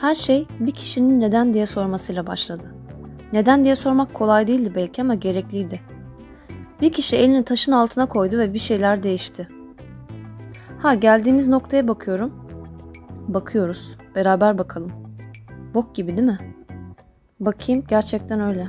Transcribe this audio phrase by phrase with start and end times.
[0.00, 2.74] Her şey bir kişinin neden diye sormasıyla başladı.
[3.32, 5.80] Neden diye sormak kolay değildi belki ama gerekliydi.
[6.80, 9.46] Bir kişi elini taşın altına koydu ve bir şeyler değişti.
[10.78, 12.32] Ha geldiğimiz noktaya bakıyorum.
[13.28, 13.96] Bakıyoruz.
[14.14, 14.92] Beraber bakalım.
[15.74, 16.38] Bok gibi değil mi?
[17.40, 18.68] Bakayım gerçekten öyle.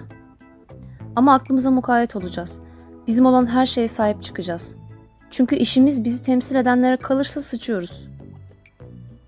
[1.16, 2.59] Ama aklımıza mukayyet olacağız.
[3.07, 4.75] Bizim olan her şeye sahip çıkacağız.
[5.29, 8.10] Çünkü işimiz bizi temsil edenlere kalırsa sıçıyoruz.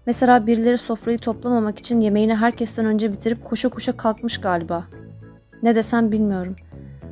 [0.06, 4.84] Mesela birileri sofrayı toplamamak için yemeğini herkesten önce bitirip koşa koşa kalkmış galiba.
[5.64, 6.56] Ne desem bilmiyorum.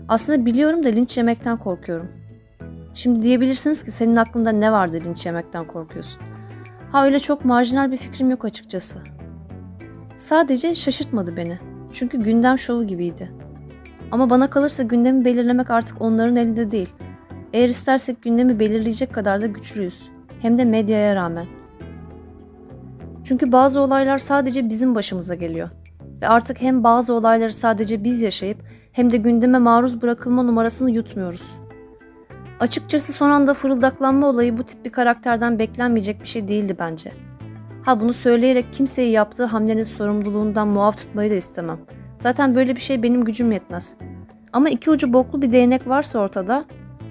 [0.08, 2.12] Aslında biliyorum da linç yemekten korkuyorum.
[2.94, 6.22] Şimdi diyebilirsiniz ki senin aklında ne vardı linç yemekten korkuyorsun.
[6.92, 9.00] Ha öyle çok marjinal bir fikrim yok açıkçası.
[10.16, 11.60] Sadece şaşırtmadı beni.
[11.94, 13.32] Çünkü gündem şovu gibiydi.
[14.12, 16.94] Ama bana kalırsa gündemi belirlemek artık onların elinde değil.
[17.54, 20.10] Eğer istersek gündemi belirleyecek kadar da güçlüyüz.
[20.42, 21.48] Hem de medyaya rağmen.
[23.32, 25.70] Çünkü bazı olaylar sadece bizim başımıza geliyor.
[26.22, 28.58] Ve artık hem bazı olayları sadece biz yaşayıp
[28.92, 31.44] hem de gündeme maruz bırakılma numarasını yutmuyoruz.
[32.60, 37.12] Açıkçası son anda fırıldaklanma olayı bu tip bir karakterden beklenmeyecek bir şey değildi bence.
[37.86, 41.80] Ha bunu söyleyerek kimseyi yaptığı hamlenin sorumluluğundan muaf tutmayı da istemem.
[42.20, 43.98] Zaten böyle bir şey benim gücüm yetmez.
[44.54, 46.66] Ama iki ucu boklu bir değnek varsa ortada,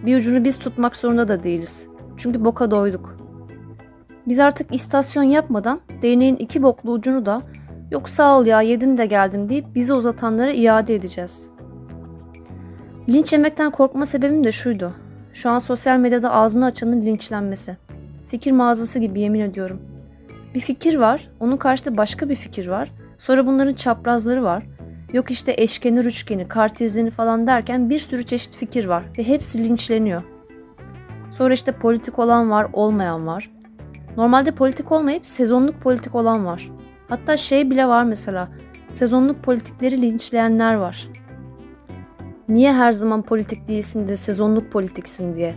[0.06, 1.88] bir ucunu biz tutmak zorunda da değiliz.
[2.16, 3.29] Çünkü boka doyduk.
[4.26, 7.42] Biz artık istasyon yapmadan değneğin iki boklu ucunu da
[7.90, 11.50] yok sağ ol ya yedim de geldim deyip bizi uzatanlara iade edeceğiz.
[13.08, 14.92] Linç yemekten korkma sebebim de şuydu.
[15.32, 17.76] Şu an sosyal medyada ağzını açanın linçlenmesi.
[18.28, 19.80] Fikir mağazası gibi yemin ediyorum.
[20.54, 22.92] Bir fikir var, onun karşısında başka bir fikir var.
[23.18, 24.66] Sonra bunların çaprazları var.
[25.12, 30.22] Yok işte eşkenar üçgeni, kartezini falan derken bir sürü çeşit fikir var ve hepsi linçleniyor.
[31.30, 33.50] Sonra işte politik olan var, olmayan var.
[34.16, 36.70] Normalde politik olmayıp sezonluk politik olan var.
[37.08, 38.48] Hatta şey bile var mesela,
[38.88, 41.08] sezonluk politikleri linçleyenler var.
[42.48, 45.54] Niye her zaman politik değilsin de sezonluk politiksin diye.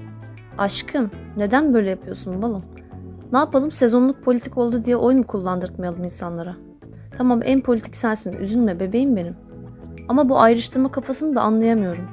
[0.57, 2.63] Aşkım, neden böyle yapıyorsun balım?
[3.31, 6.55] Ne yapalım sezonluk politik oldu diye oy mu kullandırtmayalım insanlara?
[7.17, 9.35] Tamam en politik sensin, üzülme bebeğim benim.
[10.09, 12.07] Ama bu ayrıştırma kafasını da anlayamıyorum.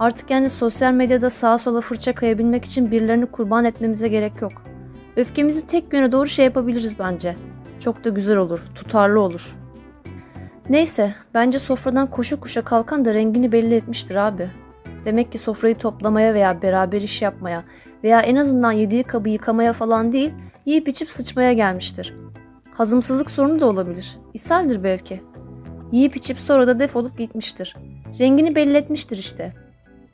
[0.00, 4.52] Artık yani sosyal medyada sağa sola fırça kayabilmek için birilerini kurban etmemize gerek yok.
[5.16, 7.36] Öfkemizi tek yöne doğru şey yapabiliriz bence.
[7.80, 9.56] Çok da güzel olur, tutarlı olur.
[10.68, 14.50] Neyse, bence sofradan koşu kuşa kalkan da rengini belli etmiştir abi.
[15.04, 17.64] Demek ki sofrayı toplamaya veya beraber iş yapmaya
[18.04, 20.32] veya en azından yediği kabı yıkamaya falan değil,
[20.66, 22.14] yiyip içip sıçmaya gelmiştir.
[22.74, 24.16] Hazımsızlık sorunu da olabilir.
[24.34, 25.20] İshaldir belki.
[25.92, 27.76] Yiyip içip sonra da defolup gitmiştir.
[28.18, 29.52] Rengini belli etmiştir işte.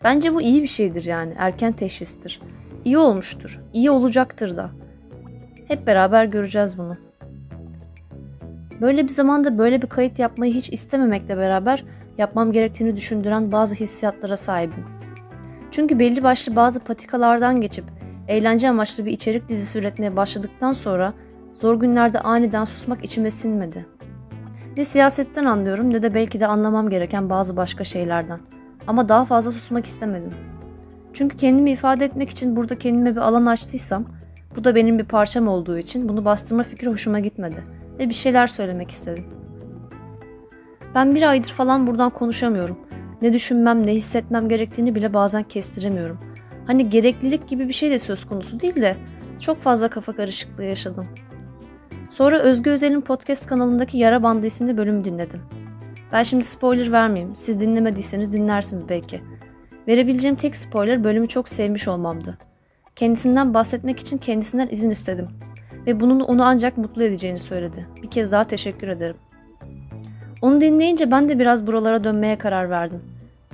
[0.04, 1.34] Bence bu iyi bir şeydir yani.
[1.38, 2.41] Erken teşhistir.
[2.84, 3.60] İyi olmuştur.
[3.72, 4.70] İyi olacaktır da.
[5.72, 6.97] Hep beraber göreceğiz bunu.
[8.81, 11.84] Böyle bir zamanda böyle bir kayıt yapmayı hiç istememekle beraber
[12.19, 14.84] yapmam gerektiğini düşündüren bazı hissiyatlara sahibim.
[15.71, 17.84] Çünkü belli başlı bazı patikalardan geçip
[18.28, 21.12] eğlence amaçlı bir içerik dizisi üretmeye başladıktan sonra
[21.53, 23.87] zor günlerde aniden susmak içime sinmedi.
[24.77, 28.41] Ne siyasetten anlıyorum ne de belki de anlamam gereken bazı başka şeylerden.
[28.87, 30.31] Ama daha fazla susmak istemedim.
[31.12, 34.04] Çünkü kendimi ifade etmek için burada kendime bir alan açtıysam,
[34.56, 37.64] bu da benim bir parçam olduğu için bunu bastırma fikri hoşuma gitmedi
[37.98, 39.24] ve bir şeyler söylemek istedim.
[40.94, 42.78] Ben bir aydır falan buradan konuşamıyorum.
[43.22, 46.18] Ne düşünmem, ne hissetmem gerektiğini bile bazen kestiremiyorum.
[46.66, 48.96] Hani gereklilik gibi bir şey de söz konusu değil de
[49.41, 51.06] çok fazla kafa karışıklığı yaşadım.
[52.10, 55.41] Sonra Özgü Özel'in podcast kanalındaki Yara Bandı isimli bölümü dinledim.
[56.12, 57.36] Ben şimdi spoiler vermeyeyim.
[57.36, 59.20] Siz dinlemediyseniz dinlersiniz belki.
[59.88, 62.38] Verebileceğim tek spoiler bölümü çok sevmiş olmamdı.
[62.97, 65.28] Kendisinden bahsetmek için kendisinden izin istedim.
[65.86, 67.86] Ve bunun onu ancak mutlu edeceğini söyledi.
[68.03, 69.16] Bir kez daha teşekkür ederim.
[70.42, 73.03] Onu dinleyince ben de biraz buralara dönmeye karar verdim.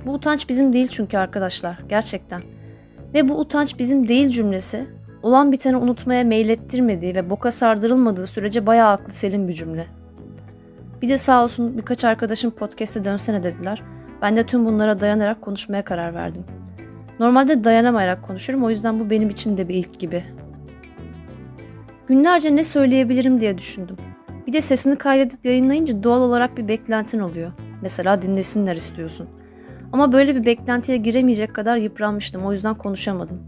[0.05, 1.79] Bu utanç bizim değil çünkü arkadaşlar.
[1.89, 2.41] Gerçekten.
[3.13, 4.85] Ve bu utanç bizim değil cümlesi
[5.23, 9.87] olan biteni unutmaya meylettirmediği ve boka sardırılmadığı sürece bayağı aklı selim bir cümle.
[11.01, 13.83] Bir de sağ olsun birkaç arkadaşım podcast'e dönsene dediler.
[14.21, 16.43] Ben de tüm bunlara dayanarak konuşmaya karar verdim.
[17.19, 20.23] Normalde dayanamayarak konuşurum o yüzden bu benim için de bir ilk gibi.
[22.07, 23.97] Günlerce ne söyleyebilirim diye düşündüm.
[24.47, 27.51] Bir de sesini kaydedip yayınlayınca doğal olarak bir beklentin oluyor.
[27.81, 29.29] Mesela dinlesinler istiyorsun.
[29.93, 33.39] Ama böyle bir beklentiye giremeyecek kadar yıpranmıştım o yüzden konuşamadım.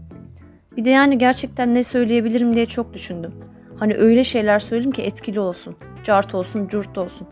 [0.76, 3.32] Bir de yani gerçekten ne söyleyebilirim diye çok düşündüm.
[3.78, 5.76] Hani öyle şeyler söyleyeyim ki etkili olsun.
[6.04, 7.28] Cart olsun, curt olsun.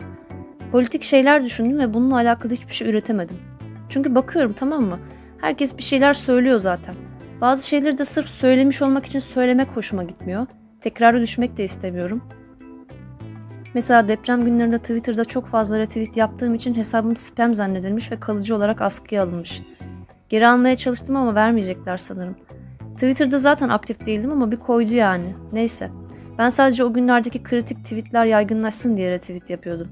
[0.71, 3.37] Politik şeyler düşündüm ve bununla alakalı hiçbir şey üretemedim.
[3.89, 4.99] Çünkü bakıyorum tamam mı?
[5.41, 6.95] Herkes bir şeyler söylüyor zaten.
[7.41, 10.45] Bazı şeyleri de sırf söylemiş olmak için söylemek hoşuma gitmiyor.
[10.81, 12.23] Tekrarı düşmek de istemiyorum.
[13.73, 18.81] Mesela deprem günlerinde Twitter'da çok fazla retweet yaptığım için hesabım spam zannedilmiş ve kalıcı olarak
[18.81, 19.61] askıya alınmış.
[20.29, 22.35] Geri almaya çalıştım ama vermeyecekler sanırım.
[22.93, 25.35] Twitter'da zaten aktif değildim ama bir koydu yani.
[25.51, 25.89] Neyse.
[26.37, 29.87] Ben sadece o günlerdeki kritik tweetler yaygınlaşsın diye retweet yapıyordum.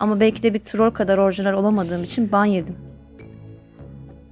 [0.00, 2.76] Ama belki de bir troll kadar orijinal olamadığım için ban yedim.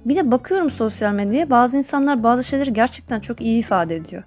[0.09, 4.23] Bir de bakıyorum sosyal medyaya bazı insanlar bazı şeyleri gerçekten çok iyi ifade ediyor.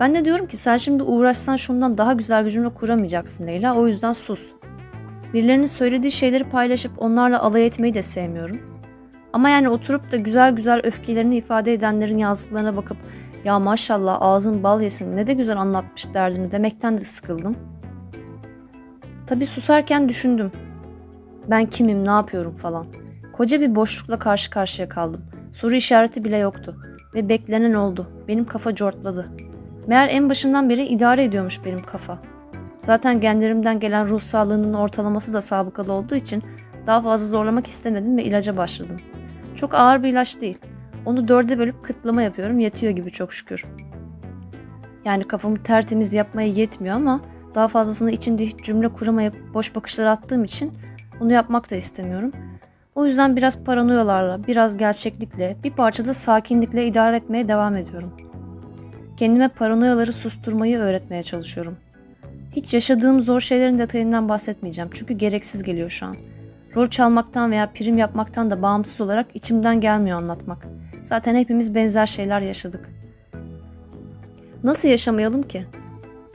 [0.00, 3.86] Ben de diyorum ki sen şimdi uğraşsan şundan daha güzel bir cümle kuramayacaksın Leyla o
[3.86, 4.52] yüzden sus.
[5.32, 8.60] Birilerinin söylediği şeyleri paylaşıp onlarla alay etmeyi de sevmiyorum.
[9.32, 12.96] Ama yani oturup da güzel güzel öfkelerini ifade edenlerin yazdıklarına bakıp
[13.44, 17.56] ya maşallah ağzın bal yesin ne de güzel anlatmış derdini demekten de sıkıldım.
[19.26, 20.52] Tabi susarken düşündüm.
[21.50, 23.03] Ben kimim ne yapıyorum falan.
[23.36, 25.20] Koca bir boşlukla karşı karşıya kaldım.
[25.52, 26.76] Soru işareti bile yoktu.
[27.14, 28.10] Ve beklenen oldu.
[28.28, 29.28] Benim kafa cortladı.
[29.86, 32.18] Meğer en başından beri idare ediyormuş benim kafa.
[32.78, 36.42] Zaten genlerimden gelen ruh sağlığının ortalaması da sabıkalı olduğu için
[36.86, 38.96] daha fazla zorlamak istemedim ve ilaca başladım.
[39.54, 40.58] Çok ağır bir ilaç değil.
[41.04, 43.64] Onu dörde bölüp kıtlama yapıyorum yetiyor gibi çok şükür.
[45.04, 47.20] Yani kafamı tertemiz yapmaya yetmiyor ama
[47.54, 50.72] daha fazlasını içinde hiç cümle kuramayıp boş bakışlar attığım için
[51.20, 52.30] onu yapmak da istemiyorum.
[52.94, 58.12] O yüzden biraz paranoyalarla, biraz gerçeklikle, bir parçada sakinlikle idare etmeye devam ediyorum.
[59.16, 61.76] Kendime paranoyaları susturmayı öğretmeye çalışıyorum.
[62.52, 66.16] Hiç yaşadığım zor şeylerin detayından bahsetmeyeceğim çünkü gereksiz geliyor şu an.
[66.76, 70.66] Rol çalmaktan veya prim yapmaktan da bağımsız olarak içimden gelmiyor anlatmak.
[71.02, 72.90] Zaten hepimiz benzer şeyler yaşadık.
[74.64, 75.66] Nasıl yaşamayalım ki?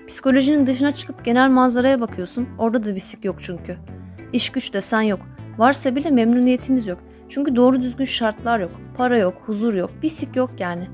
[0.08, 2.50] Psikolojinin dışına çıkıp genel manzaraya bakıyorsun.
[2.58, 3.78] Orada da bir sik yok çünkü.
[4.34, 5.20] İş güç desen yok.
[5.60, 7.00] Varsa bile memnuniyetimiz yok.
[7.30, 8.72] Çünkü doğru düzgün şartlar yok.
[8.98, 9.90] Para yok, huzur yok.
[10.04, 10.88] Bir sik yok yani.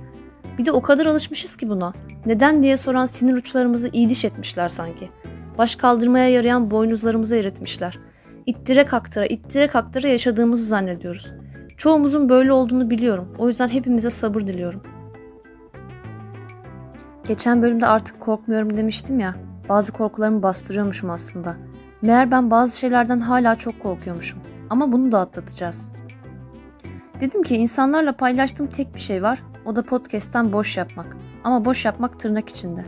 [0.58, 1.92] Bir de o kadar alışmışız ki buna.
[2.26, 5.10] Neden diye soran sinir uçlarımızı iyiliş etmişler sanki.
[5.58, 8.00] Baş kaldırmaya yarayan boynuzlarımızı eritmişler.
[8.46, 11.34] İttire kaktıra, ittire kaktıra yaşadığımızı zannediyoruz.
[11.78, 13.36] Çoğumuzun böyle olduğunu biliyorum.
[13.38, 14.84] O yüzden hepimize sabır diliyorum.
[17.28, 19.36] Geçen bölümde artık korkmuyorum demiştim ya.
[19.70, 21.56] Bazı korkularımı bastırıyormuşum aslında.
[22.02, 24.40] Meğer ben bazı şeylerden hala çok korkuyormuşum.
[24.70, 25.92] Ama bunu da atlatacağız.
[27.22, 29.44] Dedim ki insanlarla paylaştığım tek bir şey var.
[29.66, 31.18] O da podcast'ten boş yapmak.
[31.44, 32.86] Ama boş yapmak tırnak içinde.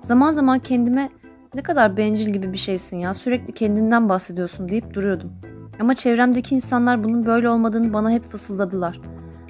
[0.00, 1.08] Zaman zaman kendime
[1.54, 5.32] ne kadar bencil gibi bir şeysin ya sürekli kendinden bahsediyorsun deyip duruyordum.
[5.80, 9.00] Ama çevremdeki insanlar bunun böyle olmadığını bana hep fısıldadılar.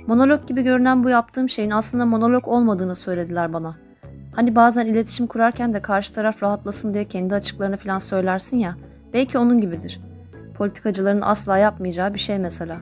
[0.06, 3.74] Monolog gibi görünen bu yaptığım şeyin aslında monolog olmadığını söylediler bana.
[4.36, 8.76] Hani bazen iletişim kurarken de karşı taraf rahatlasın diye kendi açıklarını falan söylersin ya.
[9.12, 10.00] Belki onun gibidir.
[10.54, 12.76] Politikacıların asla yapmayacağı bir şey mesela.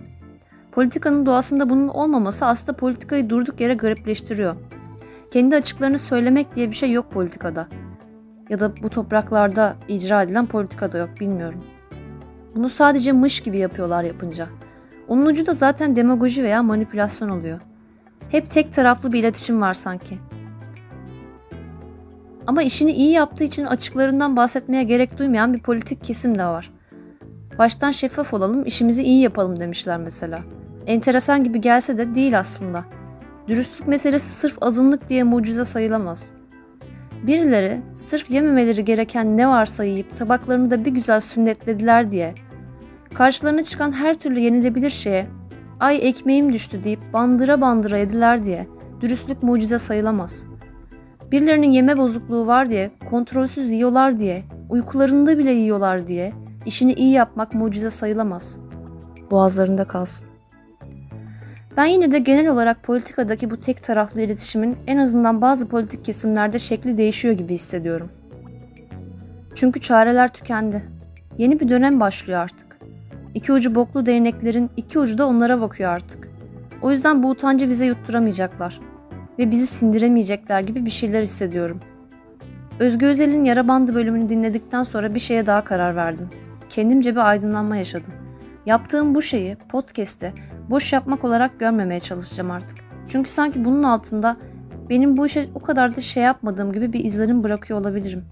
[0.73, 4.57] Politikanın doğasında bunun olmaması aslında politikayı durduk yere garipleştiriyor.
[5.33, 7.69] Kendi açıklarını söylemek diye bir şey yok politikada.
[8.49, 11.63] Ya da bu topraklarda icra edilen politikada yok bilmiyorum.
[12.55, 14.49] Bunu sadece mış gibi yapıyorlar yapınca.
[15.09, 17.61] Onun ucu da zaten demagoji veya manipülasyon oluyor.
[18.29, 20.19] Hep tek taraflı bir iletişim var sanki.
[22.47, 26.72] Ama işini iyi yaptığı için açıklarından bahsetmeye gerek duymayan bir politik kesim de var.
[27.59, 30.41] Baştan şeffaf olalım, işimizi iyi yapalım demişler mesela.
[30.87, 32.85] Enteresan gibi gelse de değil aslında.
[33.49, 36.33] Dürüstlük meselesi sırf azınlık diye mucize sayılamaz.
[37.23, 42.35] Birileri sırf yememeleri gereken ne varsa yiyip tabaklarını da bir güzel sünnetlediler diye
[43.15, 45.27] karşılarına çıkan her türlü yenilebilir şeye
[45.81, 48.67] ay ekmeğim düştü deyip bandıra bandıra yediler diye
[49.01, 50.47] dürüstlük mucize sayılamaz.
[51.33, 56.33] Birilerinin yeme bozukluğu var diye, kontrolsüz yiyorlar diye, uykularında bile yiyorlar diye
[56.67, 58.59] işini iyi yapmak mucize sayılamaz.
[59.31, 60.29] Boğazlarında kalsın.
[61.77, 66.59] Ben yine de genel olarak politikadaki bu tek taraflı iletişimin en azından bazı politik kesimlerde
[66.59, 68.09] şekli değişiyor gibi hissediyorum.
[69.55, 70.83] Çünkü çareler tükendi.
[71.39, 72.79] Yeni bir dönem başlıyor artık.
[73.35, 76.29] İki ucu boklu değneklerin iki ucu da onlara bakıyor artık.
[76.83, 78.79] O yüzden bu utancı bize yutturamayacaklar
[79.39, 81.81] ve bizi sindiremeyecekler gibi bir şeyler hissediyorum.
[82.81, 86.29] Özgü Özel'in Yara Bandı bölümünü dinledikten sonra bir şeye daha karar verdim.
[86.73, 88.13] Kendimce bir aydınlanma yaşadım.
[88.67, 90.33] Yaptığım bu şeyi podcast'te
[90.71, 92.79] boş yapmak olarak görmemeye çalışacağım artık.
[93.09, 94.37] Çünkü sanki bunun altında
[94.91, 98.25] benim bu işe o kadar da şey yapmadığım gibi bir izlenim bırakıyor olabilirim.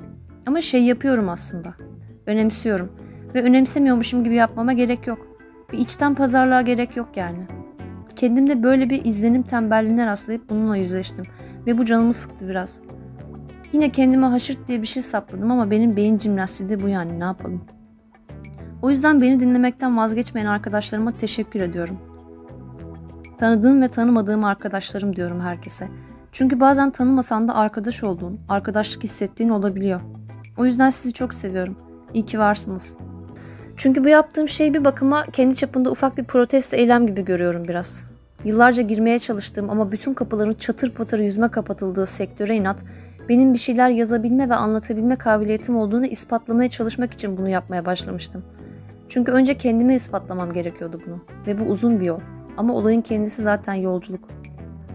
[0.46, 1.74] Ama şey yapıyorum aslında.
[2.26, 2.92] Önemsiyorum.
[3.34, 5.26] Ve önemsemiyormuşum gibi yapmama gerek yok.
[5.72, 7.46] Bir içten pazarlığa gerek yok yani.
[8.16, 11.24] Kendimde böyle bir izlenim tembelliğine rastlayıp bununla yüzleştim.
[11.66, 12.82] Ve bu canımı sıktı biraz.
[13.72, 17.24] Yine kendime haşırt diye bir şey sapladım ama benim beyin jimnastiği de bu yani ne
[17.24, 17.79] yapalım.
[18.82, 21.98] O yüzden beni dinlemekten vazgeçmeyen arkadaşlarıma teşekkür ediyorum.
[23.38, 25.88] Tanıdığım ve tanımadığım arkadaşlarım diyorum herkese.
[26.32, 30.00] Çünkü bazen tanımasan da arkadaş olduğun, arkadaşlık hissettiğin olabiliyor.
[30.56, 31.76] O yüzden sizi çok seviyorum.
[32.14, 32.96] İyi ki varsınız.
[33.76, 38.04] Çünkü bu yaptığım şey bir bakıma kendi çapında ufak bir protesto eylem gibi görüyorum biraz.
[38.44, 42.84] Yıllarca girmeye çalıştığım ama bütün kapıların çatır patır yüzme kapatıldığı sektöre inat,
[43.28, 48.44] benim bir şeyler yazabilme ve anlatabilme kabiliyetim olduğunu ispatlamaya çalışmak için bunu yapmaya başlamıştım.
[49.10, 52.20] Çünkü önce kendime ispatlamam gerekiyordu bunu ve bu uzun bir yol.
[52.56, 54.28] Ama olayın kendisi zaten yolculuk.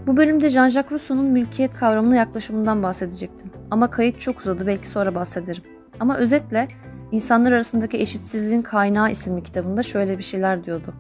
[0.07, 3.51] Bu bölümde Jean-Jacques Rousseau'nun mülkiyet kavramına yaklaşımından bahsedecektim.
[3.72, 5.63] Ama kayıt çok uzadı belki sonra bahsederim.
[6.00, 6.67] Ama özetle
[7.12, 10.93] İnsanlar Arasındaki Eşitsizliğin Kaynağı isimli kitabında şöyle bir şeyler diyordu.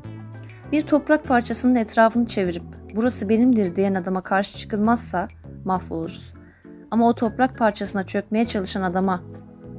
[0.71, 2.63] Bir toprak parçasının etrafını çevirip
[2.95, 5.27] burası benimdir diyen adama karşı çıkılmazsa
[5.65, 6.33] mahvoluruz.
[6.91, 9.23] Ama o toprak parçasına çökmeye çalışan adama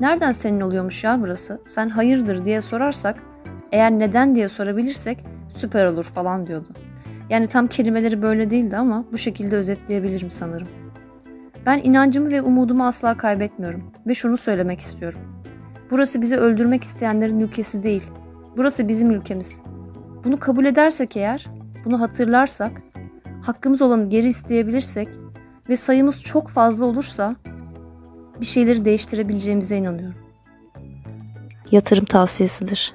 [0.00, 3.16] nereden senin oluyormuş ya burası sen hayırdır diye sorarsak
[3.72, 6.68] eğer neden diye sorabilirsek süper olur falan diyordu.
[7.30, 10.68] Yani tam kelimeleri böyle değildi ama bu şekilde özetleyebilirim sanırım.
[11.66, 15.18] Ben inancımı ve umudumu asla kaybetmiyorum ve şunu söylemek istiyorum.
[15.90, 18.04] Burası bizi öldürmek isteyenlerin ülkesi değil.
[18.56, 19.60] Burası bizim ülkemiz.
[20.24, 21.46] Bunu kabul edersek eğer,
[21.84, 22.72] bunu hatırlarsak,
[23.42, 25.08] hakkımız olanı geri isteyebilirsek
[25.68, 27.36] ve sayımız çok fazla olursa
[28.40, 30.18] bir şeyleri değiştirebileceğimize inanıyorum.
[31.70, 32.94] Yatırım tavsiyesidir.